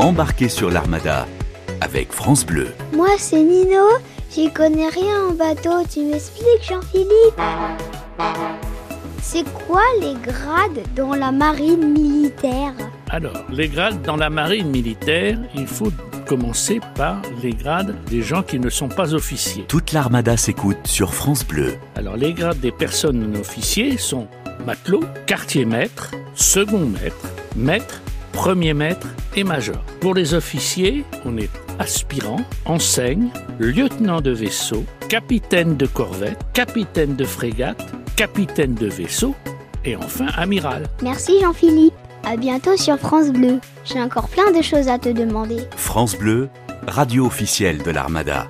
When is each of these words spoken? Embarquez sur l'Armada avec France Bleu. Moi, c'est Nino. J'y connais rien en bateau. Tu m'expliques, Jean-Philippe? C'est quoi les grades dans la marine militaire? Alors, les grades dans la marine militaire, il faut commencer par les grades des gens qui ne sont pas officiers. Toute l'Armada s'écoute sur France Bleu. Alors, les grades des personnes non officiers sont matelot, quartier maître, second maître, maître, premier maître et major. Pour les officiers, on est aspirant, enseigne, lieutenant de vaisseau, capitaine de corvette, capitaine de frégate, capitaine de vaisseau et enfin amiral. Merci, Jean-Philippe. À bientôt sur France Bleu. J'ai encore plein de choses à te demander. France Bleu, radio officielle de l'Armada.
Embarquez 0.00 0.48
sur 0.48 0.70
l'Armada 0.70 1.26
avec 1.82 2.10
France 2.10 2.46
Bleu. 2.46 2.68
Moi, 2.94 3.10
c'est 3.18 3.42
Nino. 3.42 3.84
J'y 4.34 4.50
connais 4.50 4.88
rien 4.88 5.26
en 5.28 5.32
bateau. 5.34 5.84
Tu 5.92 6.00
m'expliques, 6.04 6.66
Jean-Philippe? 6.66 7.38
C'est 9.20 9.44
quoi 9.66 9.82
les 10.00 10.14
grades 10.14 10.80
dans 10.96 11.12
la 11.12 11.30
marine 11.30 11.92
militaire? 11.92 12.72
Alors, 13.10 13.44
les 13.50 13.68
grades 13.68 14.00
dans 14.00 14.16
la 14.16 14.30
marine 14.30 14.70
militaire, 14.70 15.38
il 15.54 15.66
faut 15.66 15.92
commencer 16.26 16.80
par 16.94 17.20
les 17.42 17.52
grades 17.52 17.94
des 18.06 18.22
gens 18.22 18.42
qui 18.42 18.58
ne 18.58 18.70
sont 18.70 18.88
pas 18.88 19.12
officiers. 19.12 19.66
Toute 19.68 19.92
l'Armada 19.92 20.38
s'écoute 20.38 20.78
sur 20.84 21.12
France 21.12 21.44
Bleu. 21.44 21.74
Alors, 21.94 22.16
les 22.16 22.32
grades 22.32 22.60
des 22.60 22.72
personnes 22.72 23.18
non 23.32 23.40
officiers 23.40 23.98
sont 23.98 24.28
matelot, 24.64 25.04
quartier 25.26 25.66
maître, 25.66 26.12
second 26.34 26.86
maître, 26.86 27.28
maître, 27.54 28.00
premier 28.40 28.72
maître 28.72 29.06
et 29.36 29.44
major. 29.44 29.84
Pour 30.00 30.14
les 30.14 30.32
officiers, 30.32 31.04
on 31.26 31.36
est 31.36 31.50
aspirant, 31.78 32.40
enseigne, 32.64 33.28
lieutenant 33.58 34.22
de 34.22 34.30
vaisseau, 34.30 34.86
capitaine 35.10 35.76
de 35.76 35.84
corvette, 35.84 36.38
capitaine 36.54 37.16
de 37.16 37.24
frégate, 37.26 37.84
capitaine 38.16 38.72
de 38.72 38.86
vaisseau 38.86 39.34
et 39.84 39.94
enfin 39.94 40.28
amiral. 40.38 40.84
Merci, 41.02 41.38
Jean-Philippe. 41.42 41.92
À 42.24 42.38
bientôt 42.38 42.78
sur 42.78 42.98
France 42.98 43.28
Bleu. 43.30 43.60
J'ai 43.84 44.00
encore 44.00 44.30
plein 44.30 44.50
de 44.52 44.62
choses 44.62 44.88
à 44.88 44.98
te 44.98 45.10
demander. 45.10 45.58
France 45.76 46.16
Bleu, 46.16 46.48
radio 46.86 47.26
officielle 47.26 47.82
de 47.82 47.90
l'Armada. 47.90 48.48